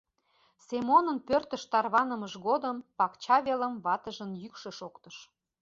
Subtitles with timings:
[0.67, 5.15] Семонын пӧртыш тарванымыж годым пакча велым ватыжын йӱкшӧ шоктыш.